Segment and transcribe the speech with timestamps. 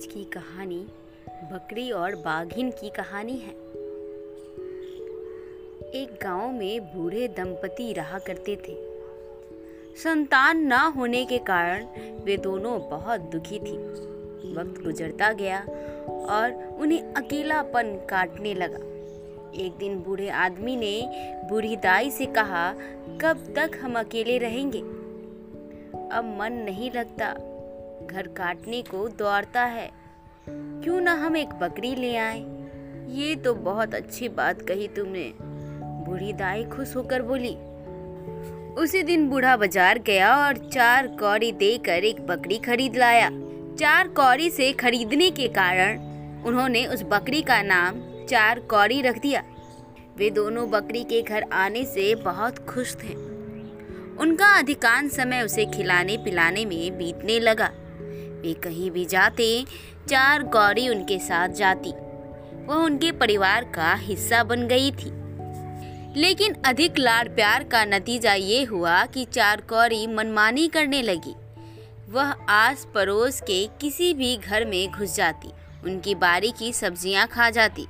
[0.00, 0.86] आज की कहानी,
[1.28, 3.50] बकरी और बाघिन की कहानी है।
[5.90, 8.76] एक गाँव में बूढ़े दंपति रहा करते थे।
[9.96, 11.86] संतान न होने के कारण
[12.24, 13.76] वे दोनों बहुत दुखी थी।
[14.54, 15.60] वक्त गुजरता गया
[16.08, 18.78] और उन्हें अकेलापन काटने लगा।
[19.64, 21.10] एक दिन बूढ़े आदमी ने
[21.48, 22.72] बूढ़ी दाई से कहा,
[23.20, 24.80] कब तक हम अकेले रहेंगे?
[26.16, 27.49] अब मन नहीं लगता।
[28.10, 29.90] घर काटने को दौड़ता है।
[30.46, 32.38] क्यों ना हम एक बकरी ले आए?
[33.10, 37.54] ये तो बहुत अच्छी बात कही तुमने। बूढ़ी दाई खुश होकर बोली,
[38.74, 43.30] उसी दिन बूढ़ा बाज़ार गया और चार कौड़ी देकर एक बकरी खरीद लाया।
[43.78, 45.98] चार कौड़ी से खरीदने के कारण
[46.44, 49.42] उन्होंने उस बकरी का नाम चार कौड़ी रख दिया।
[50.16, 53.14] वे दोनों बकरी के घर आने से बहुत खुश थे।
[54.18, 57.70] उनका अधिकांश समय उसे खिलाने पिलाने में बीतने लगा।
[58.40, 59.64] वे कहीं भी जाते,
[60.08, 61.92] चार गौरी उनके साथ जाती।
[62.66, 65.20] वह उनके परिवार का हिस्सा बन गई थी।
[66.16, 71.34] लेकिन अधिक लाड़ प्यार का नतीजा ये हुआ कि चार कौरी मनमानी करने लगी।
[72.08, 75.48] वह आस पड़ोस के किसी भी घर में घुस जाती,
[75.84, 77.86] उनकी बारी की सब्ज़ियाँ खा जाती,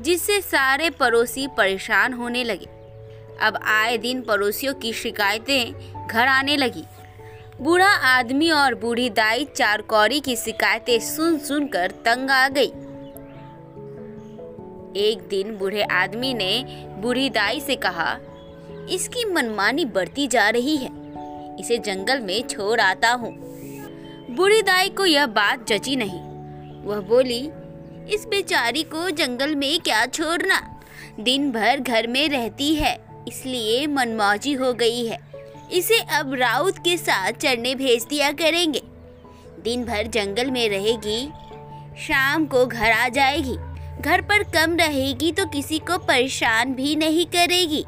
[0.00, 2.66] जिससे सारे पड़ोसी परेशान होने लगे।
[3.40, 5.72] अब आए दिन पड़ोसियों की शिकायतें
[6.06, 6.84] घर आने लगी।
[7.60, 12.72] बूढ़ा आदमी और बूढ़ी दाई चार कौड़ी की शिकायतें सुन सुनकर तंग आ गई।
[15.00, 16.64] एक दिन बूढ़े आदमी ने
[17.02, 18.16] बूढ़ी दाई से कहा,
[18.90, 20.90] इसकी मनमानी बढ़ती जा रही है।
[21.60, 23.32] इसे जंगल में छोड़ आता हूँ
[24.30, 26.20] बूढ़ी दाई को यह बात जची नहीं।
[26.84, 27.40] वह बोली,
[28.14, 30.60] इस बेचारी को जंगल में क्या छोड़ना?
[31.20, 35.18] दिन भर घर में रहती है, इसलिए मनमौजी हो गई है।
[35.74, 38.82] इसे अब राउत के साथ चढ़ने भेज दिया करेंगे।
[39.60, 41.26] दिन भर जंगल में रहेगी,
[41.98, 43.56] शाम को घर आ जाएगी।
[44.02, 47.84] घर पर कम रहेगी तो किसी को परेशान भी नहीं करेगी।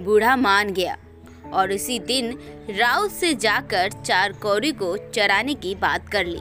[0.00, 0.96] बूढ़ा मान गया
[1.52, 2.38] और उसी दिन
[2.70, 6.40] राउत से जाकर चार कौरी को चराने की बात कर ली।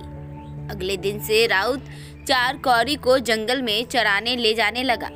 [0.71, 1.85] अगले दिन से राउत
[2.27, 5.09] चार कौरी को जंगल में चराने ले जाने लगा।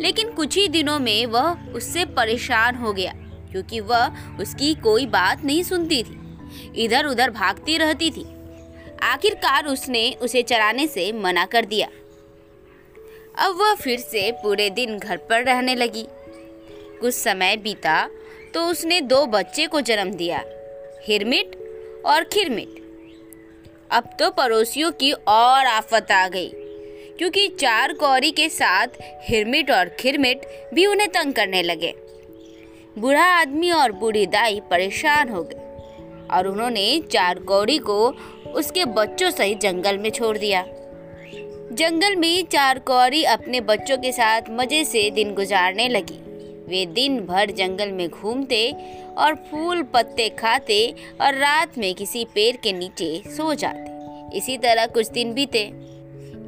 [0.00, 3.14] लेकिन कुछ ही दिनों में वह उससे परेशान हो गया।
[3.54, 8.24] क्योंकि वह उसकी कोई बात नहीं सुनती थी। इधर उधर भागती रहती थी।
[9.02, 11.88] आखिरकार उसने उसे चराने से मना कर दिया।
[13.38, 16.06] अब वह फिर से पूरे दिन घर पर रहने लगी।
[17.00, 18.08] कुछ समय बीता
[18.54, 20.42] तो उसने दो बच्चे को जन्म दिया,
[21.04, 21.56] हिरमिट
[22.06, 22.82] और खिरमिट।
[23.90, 26.50] अब तो पड़ोसियों की और आफत आ गई,
[27.18, 31.94] क्योंकि चार कौरी के साथ हिरमिट और खिरमिट भी उन्हें तंग करने लगे।
[32.98, 37.96] बूढ़ा आदमी और बूढ़ी दाई परेशान हो गए और उन्होंने चार कौड़ी को
[38.54, 40.64] उसके बच्चों सहित जंगल में छोड़ दिया।
[41.72, 46.18] जंगल में चार कौड़ी अपने बच्चों के साथ मज़े से दिन गुजारने लगी।
[46.68, 48.74] वे दिन भर जंगल में घूमते
[49.18, 54.86] और फूल पत्ते खाते और रात में किसी पेड़ के नीचे सो जाते। इसी तरह
[54.86, 55.62] कुछ दिन बीते।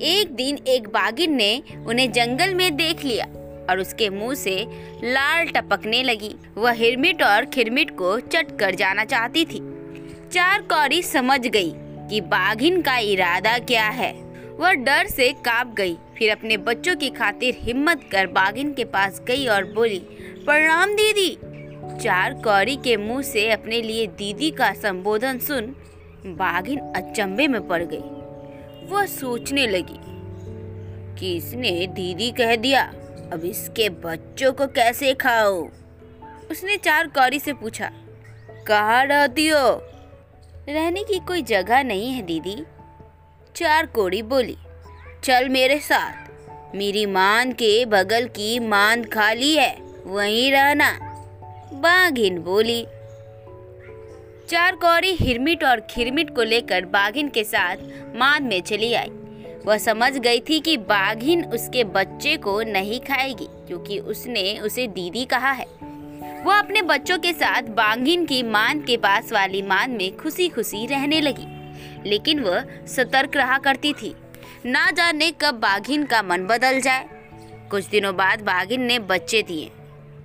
[0.07, 3.27] एक दिन एक बागिन ने उन्हें जंगल में देख लिया।
[3.71, 4.57] और उसके मुँह से
[5.05, 9.61] लाल टपकने लगी। वह हिरमिट और खिरमिट को चट कर जाना चाहती थी।
[10.33, 11.73] चार कौड़ी समझ गई
[12.11, 14.13] कि बाघिन का इरादा क्या है।
[14.59, 19.21] वह डर से काँप गई, फिर अपने बच्चों की खातिर हिम्मत कर बाघिन के पास
[19.29, 19.99] गई और बोली,
[20.47, 21.37] प्रणाम दीदी।
[22.03, 25.75] चार कौड़ी के मुँह से अपने लिए दीदी का संबोधन सुन
[26.27, 29.99] बाघिन अचंभे में पड़ गई। वह सोचने लगी
[31.19, 32.83] कि इसने दीदी कह दिया?
[33.33, 35.55] अब इसके बच्चों को कैसे खाओ
[36.51, 37.91] उसने चार कौड़ी से पूछा,
[38.67, 39.69] कहाँ रहती हो?
[40.69, 42.57] रहने की कोई जगह नहीं है, दीदी,
[43.57, 44.57] चार कोड़ी बोली,
[45.25, 49.75] चल मेरे साथ, मेरी मान के बगल की मान खाली है,
[50.07, 50.91] वहीं रहना,
[51.73, 52.83] बाघिन बोली।
[54.49, 57.77] चार कौड़ी हिरमिट और खिरमिट को लेकर बाघिन के साथ
[58.17, 59.11] मान में चली आई।
[59.67, 65.25] वह समझ गई थी कि बाघिन उसके बच्चे को नहीं खाएगी, क्योंकि उसने उसे दीदी
[65.25, 65.67] कहा है।
[66.45, 70.87] वह अपने बच्चों के साथ बाघिन की मान के पास वाली मान में खुशी खुशी
[70.87, 71.47] रहने लगी,
[72.09, 74.15] लेकिन वह सतर्क रहा करती थी।
[74.67, 77.09] ना जाने कब बाघिन का मन बदल जाए।
[77.71, 79.71] कुछ दिनों बाद बाघिन ने बच्चे दिए,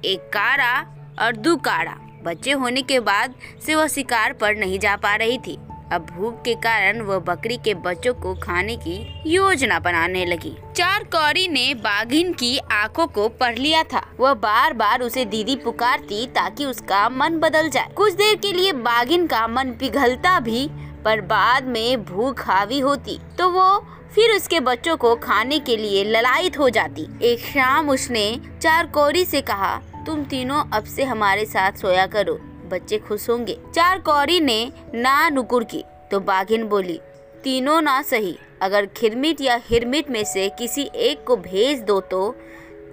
[0.06, 0.80] एक कारा
[1.20, 3.34] और दो कारा। बच्चे होने के बाद
[3.66, 5.58] से वह शिकार पर नहीं जा पा रही थी।
[5.92, 11.04] अब भूख के कारण वह बकरी के बच्चों को खाने की योजना बनाने लगी। चार
[11.06, 16.26] कौरी ने बाघिन की आँखों को पढ़ लिया था। वह बार बार उसे दीदी पुकारती
[16.28, 20.68] ताकि उसका मन बदल जाए। कुछ देर के लिए बाघिन का मन पिघलता भी,
[21.06, 23.70] पर बाद में भूख हावी होती तो वो
[24.16, 29.26] फिर उसके बच्चों को खाने के लिए ललायत हो जाती। एक शाम उसने चार कौरी
[29.26, 32.40] से कहा, तुम तीनों अब से हमारे साथ सोया करो।
[32.72, 37.00] बच्चे खुश होंगे। चार कौरी ने ना नुकुर की तो बाघिन बोली,
[37.44, 42.36] तीनों ना सही। अगर खिरमिट या हिरमिट में से किसी एक को भेज दो तो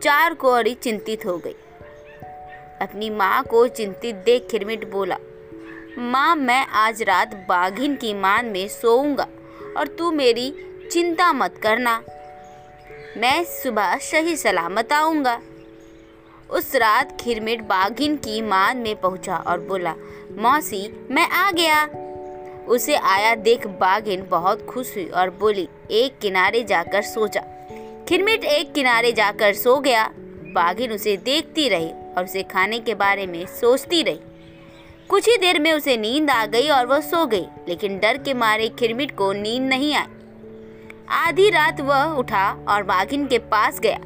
[0.03, 1.55] चार कौरी चिंतित हो गई।
[2.81, 5.17] अपनी माँ को चिंतित देख खिरमिट बोला,
[5.99, 9.27] माँ, मैं आज रात बाघिन की मान में सोऊँगा
[9.77, 10.53] और तू मेरी
[10.91, 12.03] चिंता मत करना।
[13.17, 15.41] मैं सुबह सही सलामत आऊँगा।
[16.51, 19.95] उस रात खिरमिट बाघिन की मान में पहुँचा और बोला,
[20.39, 21.85] मौसी, मैं आ गया।
[22.69, 27.41] उसे आया देख बाघिन बहुत खुश हुई और बोली, एक किनारे जाकर सो जा
[28.09, 30.09] खिरमिट एक किनारे जाकर सो गया।
[30.55, 34.21] बाघिन उसे देखती रही और उसे खाने के बारे में सोचती रही।
[35.09, 38.35] कुछ ही देर में उसे नींद आ गई और वह सो गई, लेकिन डर के
[38.35, 40.07] मारे खिरमिट को नींद नहीं आई।
[41.09, 43.99] आधी रात वह उठा और बाघिन के पास गया।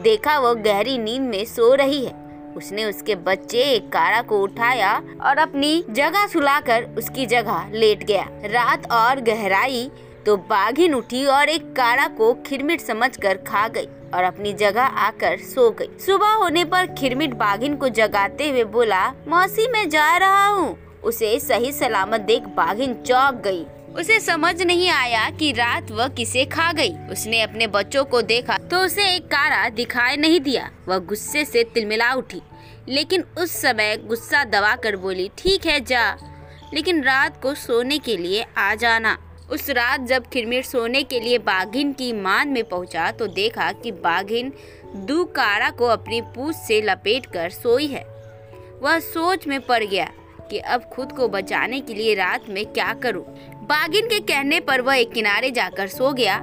[0.00, 2.12] देखा वह गहरी नींद में सो रही है।
[2.56, 4.92] उसने उसके बच्चे एक कारा को उठाया
[5.22, 9.90] और अपनी जगह सुलाकर उसकी जगह लेट गया। रात और गहराई
[10.26, 15.38] तो बाघिन उठी और एक कारा को खिरमिट समझकर खा गई और अपनी जगह आकर
[15.44, 20.46] सो गई। सुबह होने पर खिरमिट बाघिन को जगाते हुए बोला, मौसी, मैं जा रहा
[20.46, 23.64] हूँ। उसे सही सलामत देख बाघिन चौक गई।
[23.98, 28.56] उसे समझ नहीं आया कि रात वह किसे खा गई। उसने अपने बच्चों को देखा
[28.58, 32.40] तो उसे एक कारा दिखाई नहीं दिया। वह गुस्से से तिलमिला उठी।
[32.88, 36.16] लेकिन उस समय गुस्सा दबा कर बोली, ठीक है, जा।
[36.74, 39.16] लेकिन रात को सोने के लिए आ जाना।
[39.50, 43.92] उस रात जब खिरमिर सोने के लिए बाघिन की मान में पहुँचा तो देखा कि
[43.92, 44.52] बाघिन
[44.96, 48.04] दू कारा को अपनी पूछ से लपेट कर सोई है।
[48.82, 50.10] वह सोच में पड़ गया
[50.50, 53.24] कि अब खुद को बचाने के लिए रात में क्या करूँ?
[53.68, 56.36] बाघिन के कहने पर वह एक किनारे जाकर सो गया।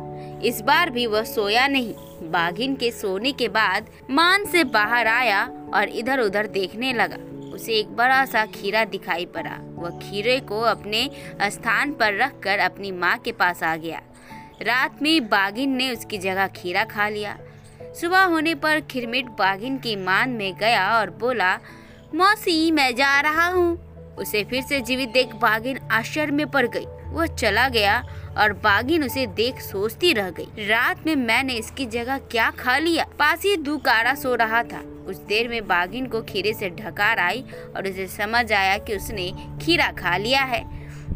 [0.44, 1.94] इस बार भी वह सोया नहीं।
[2.32, 5.44] बाघिन के सोने के बाद मान से बाहर आया
[5.74, 7.18] और इधर उधर देखने लगा।
[7.54, 11.10] उसे एक बड़ा सा खीरा दिखाई पड़ा। वह खीरे को अपने
[11.42, 14.02] स्थान पर रखकर अपनी माँ के पास आ गया।
[14.62, 17.38] रात में बाघिन ने उसकी जगह खीरा खा लिया।
[17.82, 21.60] सुबह होने पर खिरमिट बाघिन की मान में गया और बोला,
[22.16, 23.78] मौसी, मैं जा रहा हूँ।
[24.16, 26.86] उसे फिर से जीवित देख बाघिन आश्चर्य में पड़ गई।
[27.16, 28.04] वह चला गया
[28.38, 33.06] और बागिन उसे देख सोचती रह गई। रात में मैंने इसकी जगह क्या खा लिया?
[33.20, 37.44] पास ही दुकारा सो रहा था। कुछ देर में बागिन को खीरे से ढकार आई
[37.76, 39.32] और उसे समझ आया कि उसने
[39.62, 40.64] खीरा खा लिया है।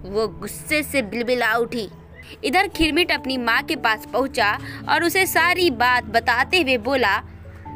[0.05, 1.87] वो गुस्से से बिलबिला उठी।
[2.43, 4.57] इधर खिरमिट अपनी माँ के पास पहुँचा
[4.89, 7.17] और उसे सारी बात बताते हुए बोला,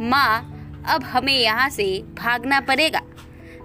[0.02, 0.50] माँ,
[0.90, 3.02] अब हमें यहाँ से भागना पड़ेगा।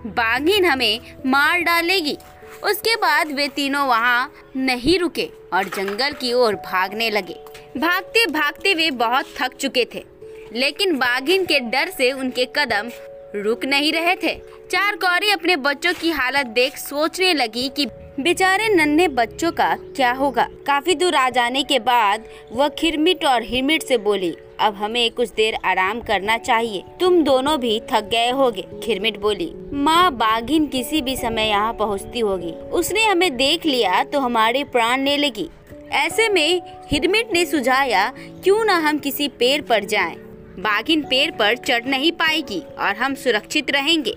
[0.07, 2.17] बागिन हमें मार डालेगी।
[2.63, 7.37] उसके बाद वे तीनों वहाँ नहीं रुके और जंगल की ओर भागने लगे।
[7.77, 10.05] भागते भागते वे बहुत थक चुके थे,
[10.53, 12.91] लेकिन बाघिन के डर से उनके कदम
[13.35, 14.35] रुक नहीं रहे थे।
[14.71, 17.87] चार कौरी अपने बच्चों की हालत देख सोचने लगी कि
[18.19, 20.47] बेचारे नन्हे बच्चों का क्या होगा?
[20.67, 25.29] काफ़ी दूर आ जाने के बाद वह खिरमिट और हिरमिट से बोली, अब हमें कुछ
[25.31, 31.03] देर आराम करना चाहिए। तुम दोनों भी थक गए होगे, खिरमिट बोली। माँ बाघिन किसी
[31.03, 35.49] भी समय यहाँ पहुँचती होगी। उसने हमें देख लिया तो हमारे प्राण ले लेगी।
[35.95, 36.61] ऐसे में
[36.91, 38.13] हिरमिट ने सुझाया,
[38.45, 40.17] क्यों न हम किसी पेड़ पर जाएँ?
[40.59, 44.17] बाघिन पेड़ पर चढ़ नहीं पाएगी और हम सुरक्षित रहेंगे।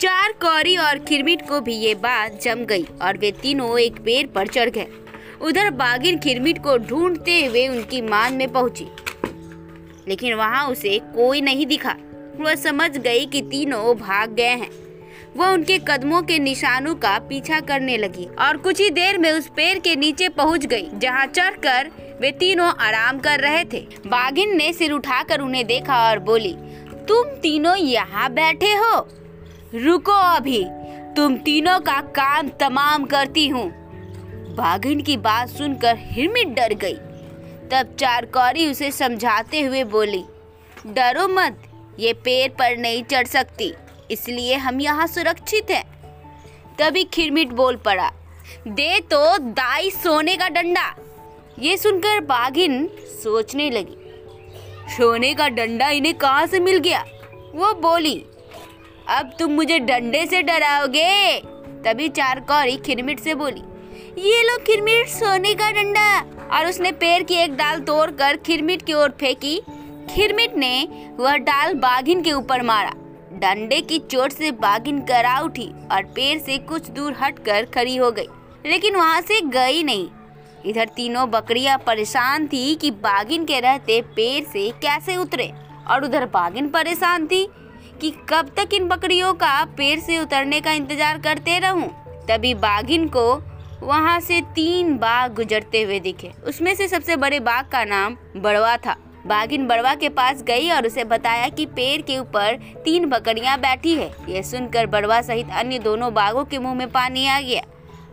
[0.00, 4.26] चार कौरी और खिरमिट को भी ये बात जम गई और वे तीनों एक पेड़
[4.26, 4.86] पर चढ़ गए।
[5.40, 8.86] उधर बागिन खिरमिट को ढूंढते हुए उनकी मान में पहुँची।
[10.08, 11.94] लेकिन वहाँ उसे कोई नहीं दिखा।
[12.36, 14.70] वह समझ गई कि तीनों भाग गए हैं।
[15.36, 19.48] वह उनके कदमों के निशानों का पीछा करने लगी और कुछ ही देर में उस
[19.48, 24.72] पेड़ के नीचे पहुँच गई, जहाँ चढ़कर वे तीनों आराम कर रहे थे। बागिन ने
[24.72, 26.54] सिर उठाकर उन्हें देखा और बोली,
[27.08, 29.06] तुम तीनों यहाँ बैठे हो?
[29.74, 30.62] रुको अभी।
[31.16, 33.64] तुम तीनों का काम तमाम करती हूँ।
[34.56, 36.94] बाघिन की बात सुनकर हिरमिट डर गई।
[37.70, 40.22] तब चार कौरी उसे समझाते हुए बोली,
[40.86, 41.56] डरो मत,
[41.98, 43.72] ये पेड़ पर नहीं चढ़ सकती,
[44.10, 45.84] इसलिए हम यहाँ सुरक्षित हैं।
[46.78, 48.10] तभी खिरमिट बोल पड़ा,
[48.68, 50.94] दे तो दाई सोने का डंडा।
[51.58, 52.86] ये सुनकर बाघिन
[53.22, 53.96] सोचने लगी।
[54.88, 57.04] सोने का डंडा इन्हें कहाँ से मिल गया?
[57.54, 58.14] वो बोली
[59.08, 61.40] अब तुम मुझे डंडे से डराओगे?
[61.84, 63.62] तभी चार कौरी खिरमिट से बोली,
[64.20, 66.20] ये लो खिरमिट, सोने का डंडा।
[66.50, 69.60] और उसने पेड़ की एक डाल तोड़कर खिरमिट की ओर फेंकी।
[70.10, 72.92] खिरमिट ने वह डाल बाघिन के ऊपर मारा।
[73.34, 78.10] डंडे की चोट से बाघिन करा उठी और पेड़ से कुछ दूर हटकर खड़ी हो
[78.10, 78.26] गई,
[78.66, 80.08] लेकिन वहाँ से गई नहीं।
[80.64, 85.52] इधर तीनों बकरियाँ परेशान थी कि बागिन के रहते पेड़ से कैसे उतरे
[85.90, 87.46] और उधर बागिन परेशान थी।
[88.00, 91.88] कि कब तक इन बकरियों का पेड़ से उतरने का इंतज़ार करते रहूँ।
[92.28, 93.32] तभी बागिन को
[93.82, 98.76] वहाँ से तीन बाघ गुजरते हुए दिखे। उसमें से सबसे बड़े बाघ का नाम बड़वा
[98.76, 98.96] था।
[99.26, 103.94] बाघिन बड़वा के पास गई और उसे बताया कि पेड़ के ऊपर तीन बकरियाँ बैठी
[103.94, 107.62] है। यह सुनकर बड़वा सहित अन्य दोनों बाघों के मुँह में पानी आ गया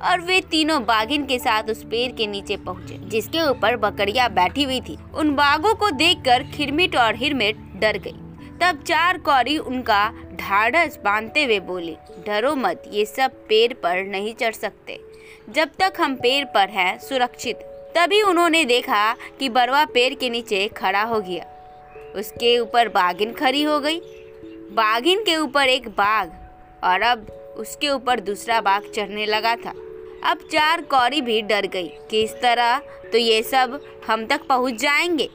[0.03, 4.63] और वे तीनों बाघिन के साथ उस पेड़ के नीचे पहुँचे, जिसके ऊपर बकरियाँ बैठी
[4.63, 8.15] हुई थी। उन बाघों को देखकर खिरमिट और हिरमिट डर गई।
[8.61, 11.95] तब चार कौरी उनका ढाढ़स बांधते हुए बोले,
[12.27, 14.99] डरो मत, ये सब पेड़ पर नहीं चढ़ सकते।
[15.49, 17.59] जब तक हम पेड़ पर हैं, सुरक्षित
[17.95, 21.45] तभी उन्होंने देखा कि बरवा पेड़ के नीचे खड़ा हो गया।
[22.15, 23.99] उसके ऊपर बागिन खड़ी हो गई।
[24.71, 26.27] बागिन के ऊपर एक बाघ,
[26.83, 27.27] और अब
[27.57, 29.73] उसके ऊपर दूसरा बाघ चढ़ने लगा था।
[30.23, 32.77] अब चार कौरी भी डर गई कि इस तरह
[33.11, 35.29] तो ये सब हम तक पहुँच जाएँगे।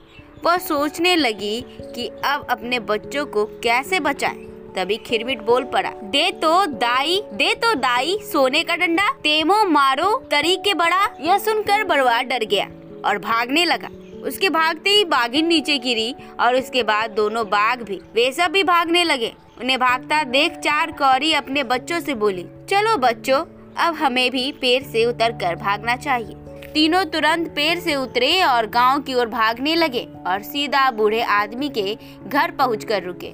[0.45, 1.61] वह सोचने लगी
[1.95, 4.45] कि अब अपने बच्चों को कैसे बचाए।
[4.76, 10.16] तभी खिरमिट बोल पड़ा, दे तो दाई, दे तो दाई, सोने का डंडा, तेमो मारो
[10.31, 12.66] तरीके बड़ा। यह सुनकर बड़वा डर गया
[13.05, 13.88] और भागने लगा।
[14.23, 18.62] उसके भागते ही बाघिन नीचे गिरी और उसके बाद दोनों बाघ भी, वे सब भी
[18.64, 23.45] भागने लगे। उन्हें भागता देख चार कौरी अपने बच्चों से बोली, चलो बच्चों,
[23.78, 26.37] अब हमें भी पेड़ से उतर कर भागना चाहिए।
[26.76, 31.68] तीनों तुरंत पेड़ से उतरे और गाँव की ओर भागने लगे और सीधा बूढ़े आदमी
[31.68, 31.97] के
[32.28, 33.30] घर पहुंचकर रुके।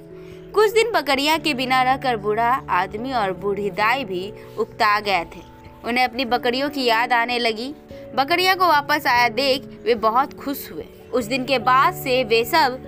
[0.52, 5.40] कुछ दिन बकरिया के बिना रहकर बूढ़ा आदमी और बूढ़ी दाई भी उकता गए थे।
[5.84, 7.68] उन्हें अपनी बकरियों की याद आने लगी।
[8.14, 12.44] बकरिया को वापस आया देख वे बहुत खुश हुए। उस दिन के बाद से वे
[12.44, 12.78] सब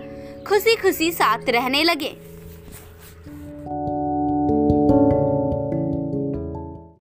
[0.48, 2.16] खुशी खुशी साथ रहने लगे।